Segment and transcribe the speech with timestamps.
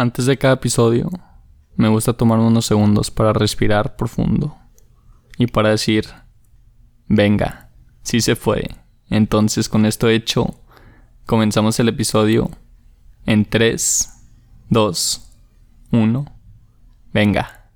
[0.00, 1.10] Antes de cada episodio,
[1.74, 4.56] me gusta tomar unos segundos para respirar profundo
[5.38, 6.06] y para decir,
[7.08, 7.70] venga,
[8.04, 8.76] sí se fue.
[9.10, 10.54] Entonces, con esto hecho,
[11.26, 12.48] comenzamos el episodio
[13.26, 14.08] en 3,
[14.70, 15.30] 2,
[15.90, 16.26] 1,
[17.12, 17.72] venga.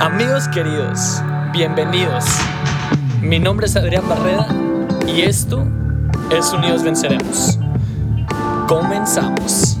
[0.00, 1.22] Amigos queridos,
[1.52, 2.24] bienvenidos.
[3.22, 4.48] Mi nombre es Adrián Barreda
[5.06, 5.64] y esto
[6.36, 7.60] es Unidos Venceremos.
[8.66, 9.73] Comenzamos.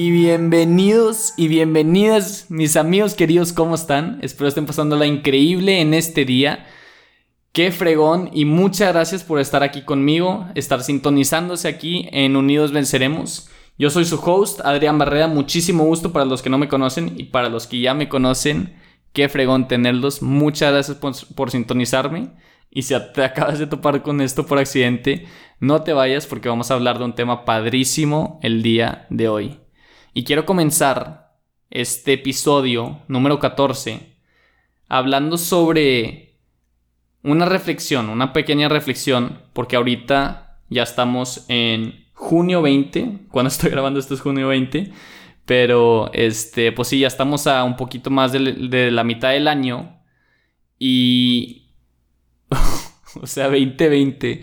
[0.00, 4.20] Y bienvenidos y bienvenidas, mis amigos queridos, ¿cómo están?
[4.22, 6.68] Espero estén pasándola increíble en este día.
[7.50, 13.50] Qué fregón y muchas gracias por estar aquí conmigo, estar sintonizándose aquí en Unidos Venceremos.
[13.76, 17.24] Yo soy su host, Adrián Barrera, muchísimo gusto para los que no me conocen y
[17.24, 18.76] para los que ya me conocen.
[19.12, 20.22] Qué fregón tenerlos.
[20.22, 22.30] Muchas gracias por, por sintonizarme.
[22.70, 25.26] Y si te acabas de topar con esto por accidente,
[25.58, 29.58] no te vayas porque vamos a hablar de un tema padrísimo el día de hoy.
[30.18, 31.36] Y quiero comenzar
[31.70, 34.16] este episodio número 14
[34.88, 36.40] hablando sobre
[37.22, 44.00] una reflexión, una pequeña reflexión, porque ahorita ya estamos en junio 20, cuando estoy grabando
[44.00, 44.90] esto es junio 20,
[45.46, 49.46] pero este, pues sí, ya estamos a un poquito más de, de la mitad del
[49.46, 50.00] año
[50.80, 51.68] y,
[53.22, 54.42] o sea, 2020,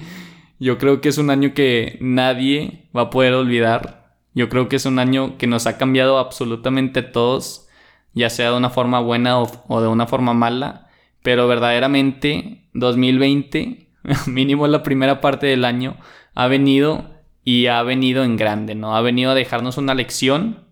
[0.58, 4.05] yo creo que es un año que nadie va a poder olvidar
[4.36, 7.68] yo creo que es un año que nos ha cambiado absolutamente todos,
[8.14, 10.90] ya sea de una forma buena o, de una forma mala,
[11.24, 13.90] pero verdaderamente 2020,
[14.28, 15.98] mínimo la primera parte del año,
[16.36, 17.12] ha venido
[17.46, 18.98] y ha venido en grande, ¿no?
[18.98, 20.66] Ha venido a dejarnos una lección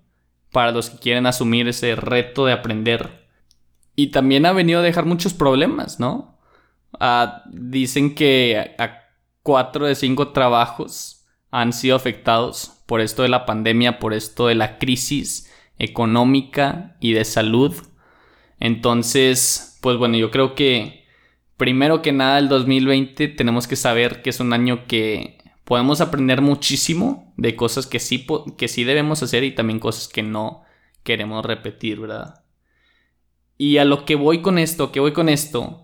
[0.52, 3.28] para los que quieren asumir ese reto de aprender.
[3.96, 6.38] Y también ha venido a dejar muchos problemas, ¿no?
[7.00, 9.00] Ah, dicen que a, a
[9.42, 14.56] cuatro de cinco trabajos han sido afectados por esto de la pandemia, por esto de
[14.56, 17.76] la crisis económica y de salud.
[18.60, 21.06] Entonces, pues bueno, yo creo que
[21.58, 26.42] primero que nada el 2020 tenemos que saber que es un año que podemos aprender
[26.42, 28.26] muchísimo de cosas que sí,
[28.58, 30.64] que sí debemos hacer y también cosas que no
[31.04, 32.44] queremos repetir, ¿verdad?
[33.58, 35.84] Y a lo que voy con esto, que voy con esto,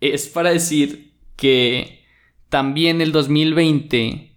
[0.00, 2.04] es para decir que
[2.48, 4.35] también el 2020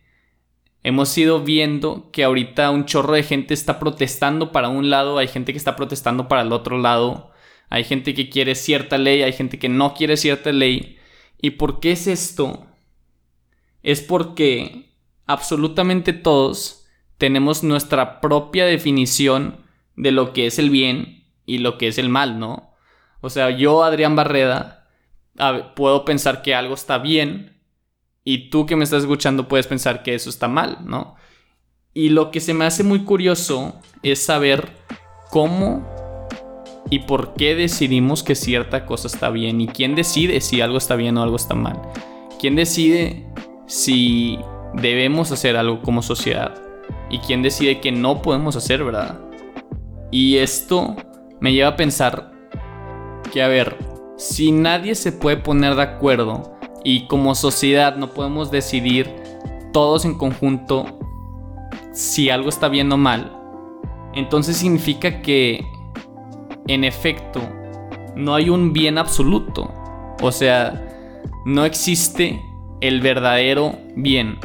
[0.83, 5.27] hemos ido viendo que ahorita un chorro de gente está protestando para un lado, hay
[5.27, 7.31] gente que está protestando para el otro lado,
[7.69, 10.97] hay gente que quiere cierta ley, hay gente que no quiere cierta ley.
[11.41, 12.65] ¿Y por qué es esto?
[13.83, 14.93] Es porque
[15.25, 19.65] absolutamente todos tenemos nuestra propia definición
[19.95, 22.73] de lo que es el bien y lo que es el mal, ¿no?
[23.21, 24.87] O sea, yo, Adrián Barreda,
[25.75, 27.58] puedo pensar que algo está bien
[28.29, 31.15] y tú que me estás escuchando puedes pensar que eso está mal, ¿no?
[31.95, 33.73] Y lo que se me hace muy curioso
[34.03, 34.69] es saber
[35.31, 35.83] cómo
[36.91, 40.95] y por qué decidimos que cierta cosa está bien y quién decide si algo está
[40.95, 41.81] bien o algo está mal.
[42.39, 43.25] ¿Quién decide
[43.65, 44.37] si
[44.75, 46.53] debemos hacer algo como sociedad?
[47.09, 49.19] ¿Y quién decide que no podemos hacer, verdad?
[50.11, 50.95] Y esto
[51.41, 52.31] me lleva a pensar
[53.33, 53.75] que, a ver,
[54.17, 59.13] si nadie se puede poner de acuerdo y como sociedad no podemos decidir
[59.73, 60.85] todos en conjunto
[61.93, 63.35] si algo está bien o mal,
[64.13, 65.65] entonces significa que
[66.67, 67.41] en efecto
[68.15, 69.73] no hay un bien absoluto.
[70.21, 70.85] O sea,
[71.45, 72.41] no existe
[72.81, 74.39] el verdadero bien.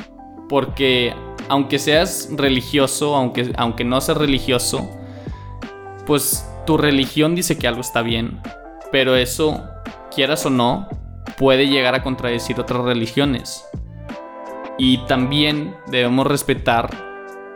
[0.49, 1.15] Porque
[1.49, 4.89] aunque seas religioso, aunque, aunque no seas religioso,
[6.07, 8.41] pues tu religión dice que algo está bien.
[8.93, 9.63] Pero eso,
[10.15, 10.89] quieras o no,
[11.37, 13.67] puede llegar a contradecir otras religiones.
[14.79, 16.91] Y también debemos respetar,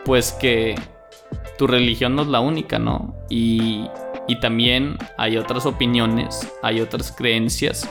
[0.05, 0.77] pues que
[1.56, 3.16] tu religión no es la única, ¿no?
[3.28, 3.87] Y,
[4.28, 7.91] y también hay otras opiniones, hay otras creencias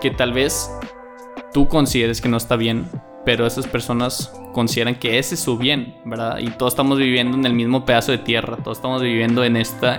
[0.00, 0.70] que tal vez
[1.54, 2.86] tú consideres que no está bien,
[3.24, 6.38] pero esas personas consideran que ese es su bien, ¿verdad?
[6.38, 9.96] Y todos estamos viviendo en el mismo pedazo de tierra, todos estamos viviendo en este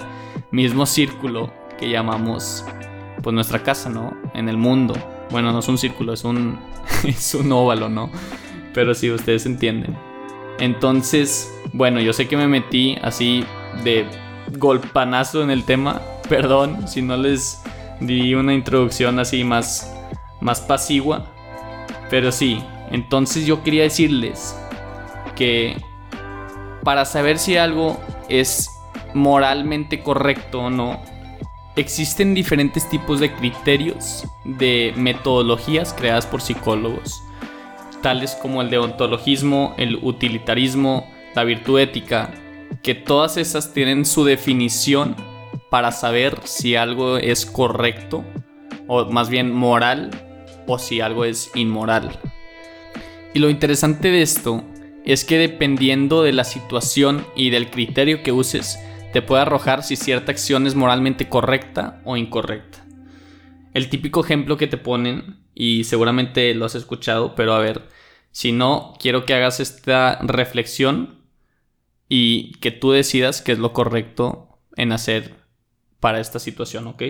[0.52, 2.64] mismo círculo que llamamos
[3.22, 4.16] pues nuestra casa, ¿no?
[4.34, 4.94] En el mundo.
[5.30, 6.60] Bueno, no es un círculo, es un,
[7.04, 8.10] es un óvalo, ¿no?
[8.74, 9.98] Pero sí, ustedes entienden.
[10.60, 13.44] Entonces, bueno, yo sé que me metí así
[13.84, 14.06] de
[14.58, 16.02] golpanazo en el tema.
[16.30, 17.62] Perdón si no les
[18.00, 19.94] di una introducción así más,
[20.42, 21.26] más pasiva.
[22.10, 24.58] Pero sí, entonces yo quería decirles
[25.36, 25.78] que
[26.84, 28.00] para saber si algo
[28.30, 28.70] es
[29.14, 31.02] moralmente correcto o no,
[31.78, 37.22] Existen diferentes tipos de criterios, de metodologías creadas por psicólogos.
[38.02, 42.32] tales como el deontologismo, el utilitarismo, la virtud ética,
[42.82, 45.16] que todas esas tienen su definición
[45.70, 48.24] para saber si algo es correcto,
[48.88, 50.10] o más bien moral,
[50.66, 52.20] o si algo es inmoral.
[53.36, 54.64] Y lo interesante de esto
[55.06, 58.80] es que dependiendo de la situación y del criterio que uses,
[59.14, 62.86] te puede arrojar si cierta acción es moralmente correcta o incorrecta.
[63.74, 67.88] El típico ejemplo que te ponen, y seguramente lo has escuchado, pero a ver,
[68.32, 71.24] si no, quiero que hagas esta reflexión
[72.10, 75.36] y que tú decidas qué es lo correcto en hacer
[76.00, 77.04] para esta situación, ¿ok?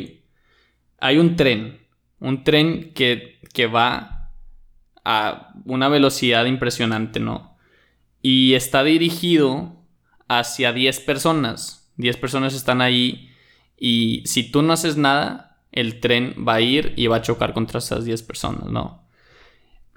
[1.00, 1.86] Hay un tren,
[2.20, 4.32] un tren que, que va
[5.04, 7.58] a una velocidad impresionante, ¿no?
[8.22, 9.86] Y está dirigido
[10.28, 11.87] hacia 10 personas.
[11.98, 13.32] 10 personas están ahí
[13.78, 17.54] y si tú no haces nada, el tren va a ir y va a chocar
[17.54, 19.08] contra esas 10 personas, ¿no?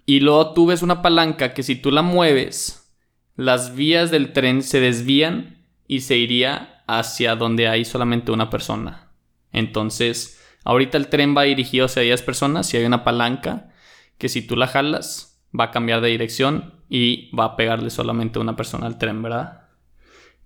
[0.05, 2.93] Y luego tú ves una palanca que si tú la mueves,
[3.37, 9.13] las vías del tren se desvían y se iría hacia donde hay solamente una persona.
[9.53, 13.73] Entonces, ahorita el tren va dirigido hacia 10 personas y hay una palanca
[14.19, 18.39] que si tú la jalas, va a cambiar de dirección y va a pegarle solamente
[18.39, 19.69] una persona al tren, ¿verdad?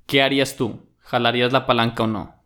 [0.06, 0.87] ¿Qué harías tú?
[1.15, 2.43] ¿Jalarías la palanca o no?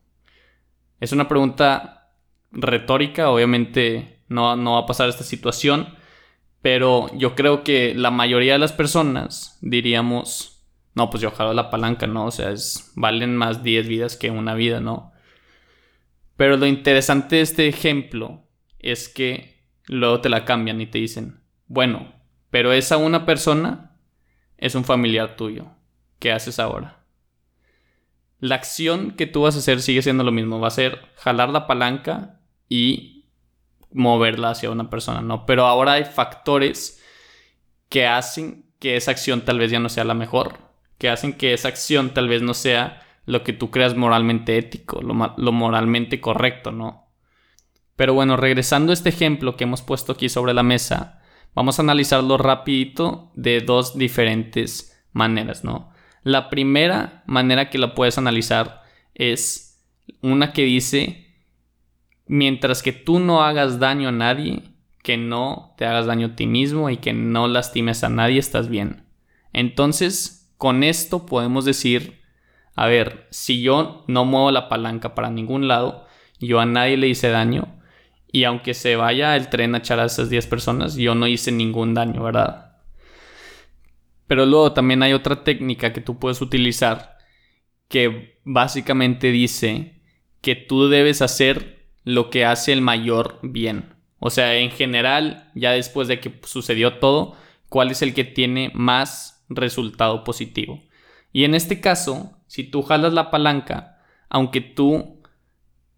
[1.01, 2.11] Es una pregunta
[2.53, 5.95] retórica, obviamente no, no va a pasar esta situación,
[6.61, 11.71] pero yo creo que la mayoría de las personas diríamos, no, pues yo jalo la
[11.71, 12.27] palanca, ¿no?
[12.27, 15.13] O sea, es, valen más 10 vidas que una vida, ¿no?
[16.37, 18.45] Pero lo interesante de este ejemplo
[18.81, 22.13] es que luego te la cambian y te dicen, bueno,
[22.51, 23.97] pero esa una persona
[24.59, 25.69] es un familiar tuyo.
[26.19, 26.98] ¿Qué haces ahora?
[28.41, 30.61] La acción que tú vas a hacer sigue siendo lo mismo.
[30.61, 33.27] Va a ser jalar la palanca y
[33.93, 35.47] moverla hacia una persona, ¿no?
[35.47, 37.03] Pero ahora hay factores
[37.89, 40.69] que hacen que esa acción tal vez ya no sea la mejor
[40.99, 45.01] que hacen que esa acción tal vez no sea lo que tú creas moralmente ético,
[45.01, 47.07] lo, moralmente correcto, ¿no?
[47.95, 51.21] Pero bueno, regresando a este ejemplo que hemos puesto aquí sobre la mesa,
[51.55, 55.93] vamos a analizarlo rapidito de dos diferentes maneras, ¿no?
[56.29, 58.83] La primera manera que la puedes analizar
[59.15, 59.83] es
[60.21, 61.27] una que dice,
[62.27, 64.63] mientras que tú no hagas daño a nadie,
[65.03, 68.69] que no te hagas daño a ti mismo y que no lastimes a nadie, estás
[68.69, 69.07] bien.
[69.55, 72.21] Entonces, con esto podemos decir,
[72.75, 76.05] a ver, si yo no muevo la palanca para ningún lado,
[76.41, 77.81] yo a nadie le hice daño,
[78.31, 81.53] y aunque se vaya el tren a echar a esas 10 personas, yo no hice
[81.53, 82.68] ningún daño, ¿verdad?
[84.29, 87.19] Pero luego también hay otra técnica que tú puedes utilizar
[87.89, 90.03] que básicamente dice
[90.41, 93.97] que tú debes hacer lo que hace el mayor bien.
[94.21, 97.37] O sea, en general, ya después de que sucedió todo,
[97.69, 100.83] cuál es el que tiene más resultado positivo.
[101.33, 105.23] Y en este caso, si tú jalas la palanca, aunque tú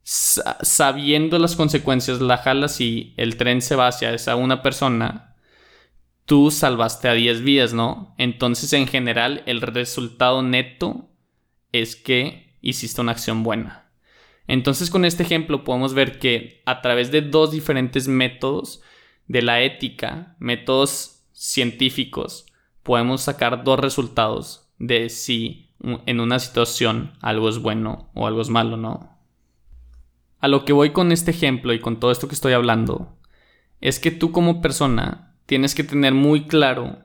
[0.03, 5.30] sabiendo las consecuencias la jalas y el tren se va hacia esa una persona,
[6.31, 8.15] tú salvaste a 10 vidas, ¿no?
[8.17, 11.11] Entonces en general el resultado neto
[11.73, 13.91] es que hiciste una acción buena.
[14.47, 18.81] Entonces con este ejemplo podemos ver que a través de dos diferentes métodos
[19.27, 22.47] de la ética, métodos científicos,
[22.85, 28.51] podemos sacar dos resultados de si en una situación algo es bueno o algo es
[28.51, 29.19] malo, ¿no?
[30.39, 33.19] A lo que voy con este ejemplo y con todo esto que estoy hablando
[33.81, 37.01] es que tú como persona tienes que tener muy claro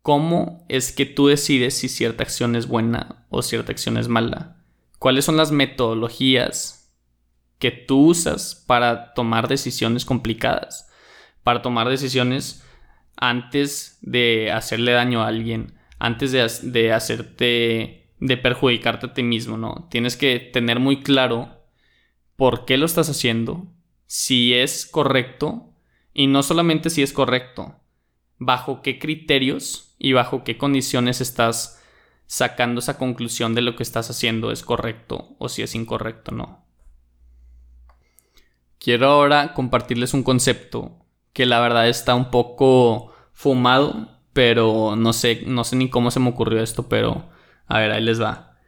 [0.00, 4.64] cómo es que tú decides si cierta acción es buena o cierta acción es mala.
[4.98, 6.90] ¿Cuáles son las metodologías
[7.58, 10.90] que tú usas para tomar decisiones complicadas?
[11.42, 12.64] Para tomar decisiones
[13.14, 19.86] antes de hacerle daño a alguien, antes de, hacerte, de perjudicarte a ti mismo, ¿no?
[19.90, 21.62] Tienes que tener muy claro
[22.36, 23.66] por qué lo estás haciendo,
[24.06, 25.73] si es correcto
[26.14, 27.74] y no solamente si es correcto,
[28.38, 31.82] bajo qué criterios y bajo qué condiciones estás
[32.26, 36.64] sacando esa conclusión de lo que estás haciendo es correcto o si es incorrecto, no.
[38.78, 45.42] Quiero ahora compartirles un concepto que la verdad está un poco fumado, pero no sé,
[45.46, 47.28] no sé ni cómo se me ocurrió esto, pero
[47.66, 48.58] a ver, ahí les va.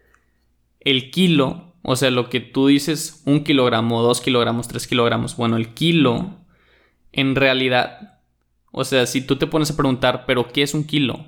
[0.80, 5.56] El kilo, o sea, lo que tú dices, un kilogramo, dos kilogramos, tres kilogramos, bueno,
[5.56, 6.45] el kilo,
[7.16, 8.20] en realidad,
[8.70, 11.26] o sea, si tú te pones a preguntar, pero ¿qué es un kilo?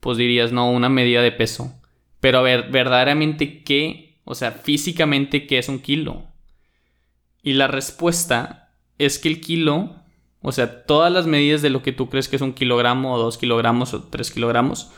[0.00, 1.72] Pues dirías, no, una medida de peso.
[2.20, 4.20] Pero a ver, verdaderamente, ¿qué?
[4.24, 6.26] O sea, físicamente, ¿qué es un kilo?
[7.42, 9.98] Y la respuesta es que el kilo
[10.40, 13.18] o sea, todas las medidas de lo que tú crees que es un kilogramo o
[13.18, 14.90] dos kilogramos o tres kilogramos,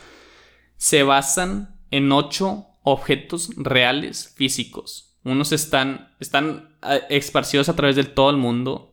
[0.76, 5.19] se basan en ocho objetos reales físicos.
[5.25, 8.90] Unos están, están eh, esparcidos a través de todo el mundo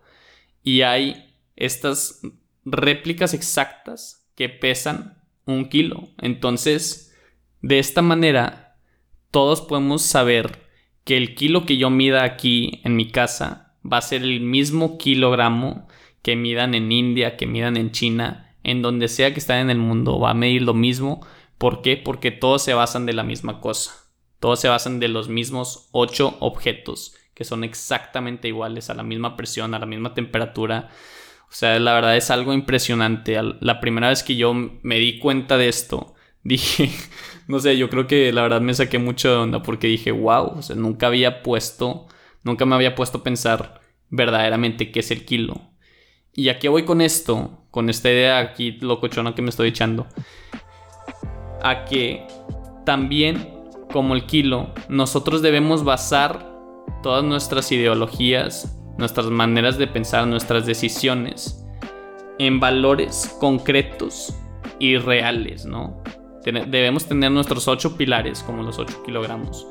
[0.63, 2.21] y hay estas
[2.65, 6.09] réplicas exactas que pesan un kilo.
[6.19, 7.15] Entonces,
[7.61, 8.77] de esta manera,
[9.31, 10.67] todos podemos saber
[11.03, 14.97] que el kilo que yo mida aquí en mi casa va a ser el mismo
[14.97, 15.87] kilogramo
[16.21, 19.77] que midan en India, que midan en China, en donde sea que estén en el
[19.77, 21.25] mundo, va a medir lo mismo.
[21.57, 21.95] ¿Por qué?
[21.95, 23.93] Porque todos se basan de la misma cosa.
[24.39, 29.37] Todos se basan de los mismos ocho objetos que son exactamente iguales a la misma
[29.37, 30.89] presión, a la misma temperatura.
[31.43, 33.37] O sea, la verdad es algo impresionante.
[33.59, 36.89] La primera vez que yo me di cuenta de esto, dije,
[37.47, 40.57] no sé, yo creo que la verdad me saqué mucho de onda porque dije, wow,
[40.57, 42.07] o sea, nunca había puesto,
[42.41, 45.61] nunca me había puesto a pensar verdaderamente qué es el kilo.
[46.33, 50.07] Y aquí voy con esto, con esta idea aquí locochona que me estoy echando.
[51.61, 52.25] A que
[52.83, 53.47] también,
[53.93, 56.46] como el kilo, nosotros debemos basar
[57.07, 61.65] todas nuestras ideologías, nuestras maneras de pensar, nuestras decisiones
[62.37, 64.35] en valores concretos
[64.77, 66.03] y reales, ¿no?
[66.43, 69.65] Debemos tener nuestros ocho pilares, como los ocho kilogramos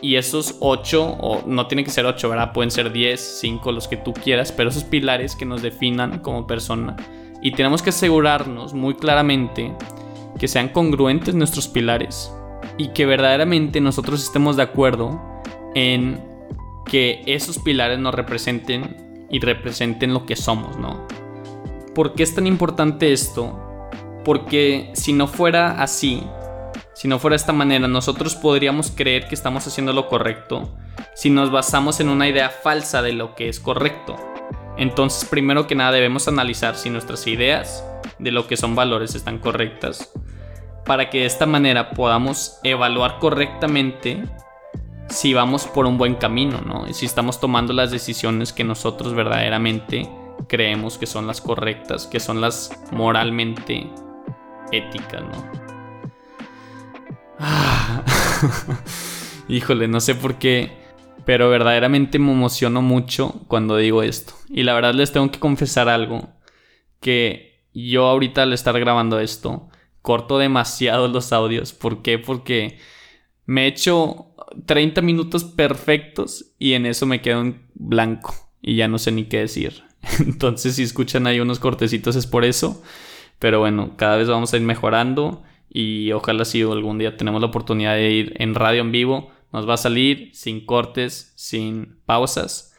[0.00, 2.52] y esos 8, o no tienen que ser 8, ¿verdad?
[2.52, 6.46] Pueden ser 10, 5, los que tú quieras, pero esos pilares que nos definan como
[6.46, 6.94] persona.
[7.42, 9.74] Y tenemos que asegurarnos muy claramente
[10.38, 12.32] que sean congruentes nuestros pilares
[12.78, 15.20] y que verdaderamente nosotros estemos de acuerdo
[15.74, 16.29] en
[16.90, 21.06] que esos pilares nos representen y representen lo que somos, ¿no?
[21.94, 23.88] ¿Por qué es tan importante esto?
[24.24, 26.24] Porque si no fuera así,
[26.94, 30.76] si no fuera de esta manera, nosotros podríamos creer que estamos haciendo lo correcto
[31.14, 34.16] si nos basamos en una idea falsa de lo que es correcto.
[34.76, 37.84] Entonces, primero que nada debemos analizar si nuestras ideas
[38.18, 40.12] de lo que son valores están correctas,
[40.84, 44.24] para que de esta manera podamos evaluar correctamente
[45.10, 46.86] si vamos por un buen camino, ¿no?
[46.92, 50.08] Si estamos tomando las decisiones que nosotros verdaderamente
[50.46, 53.88] creemos que son las correctas, que son las moralmente
[54.72, 55.50] éticas, ¿no?
[59.48, 60.70] Híjole, no sé por qué,
[61.24, 64.34] pero verdaderamente me emociono mucho cuando digo esto.
[64.48, 66.28] Y la verdad les tengo que confesar algo,
[67.00, 69.68] que yo ahorita al estar grabando esto,
[70.02, 71.72] corto demasiado los audios.
[71.72, 72.18] ¿Por qué?
[72.18, 72.78] Porque
[73.46, 74.34] me he hecho
[74.66, 79.24] 30 minutos perfectos y en eso me quedo en blanco y ya no sé ni
[79.24, 79.82] qué decir.
[80.20, 82.82] Entonces si escuchan ahí unos cortecitos es por eso.
[83.38, 87.46] Pero bueno, cada vez vamos a ir mejorando y ojalá si algún día tenemos la
[87.46, 92.76] oportunidad de ir en radio en vivo, nos va a salir sin cortes, sin pausas.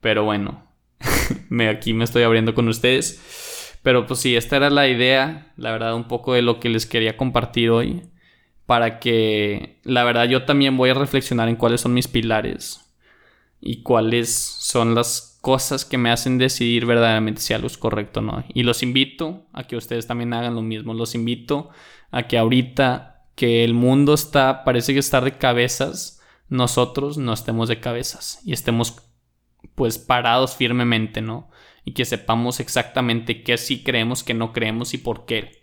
[0.00, 0.66] Pero bueno,
[1.48, 3.78] me, aquí me estoy abriendo con ustedes.
[3.82, 6.86] Pero pues sí, esta era la idea, la verdad, un poco de lo que les
[6.86, 8.02] quería compartir hoy.
[8.72, 12.90] Para que, la verdad, yo también voy a reflexionar en cuáles son mis pilares
[13.60, 18.22] y cuáles son las cosas que me hacen decidir verdaderamente si algo es correcto o
[18.22, 18.42] no.
[18.54, 20.94] Y los invito a que ustedes también hagan lo mismo.
[20.94, 21.68] Los invito
[22.10, 27.68] a que ahorita que el mundo está, parece que está de cabezas, nosotros no estemos
[27.68, 29.02] de cabezas y estemos
[29.74, 31.50] pues parados firmemente, ¿no?
[31.84, 35.60] Y que sepamos exactamente qué sí creemos, qué no creemos y por qué.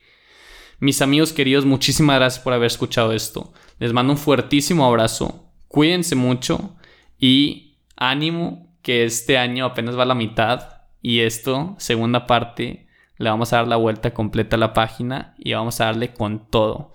[0.79, 3.53] Mis amigos queridos, muchísimas gracias por haber escuchado esto.
[3.79, 5.51] Les mando un fuertísimo abrazo.
[5.67, 6.77] Cuídense mucho
[7.17, 13.29] y ánimo que este año apenas va a la mitad y esto, segunda parte, le
[13.29, 16.93] vamos a dar la vuelta completa a la página y vamos a darle con todo.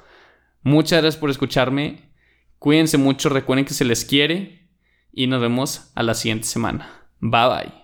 [0.63, 2.11] Muchas gracias por escucharme.
[2.59, 4.71] Cuídense mucho, recuerden que se les quiere
[5.13, 6.89] y nos vemos a la siguiente semana.
[7.21, 7.84] Bye bye.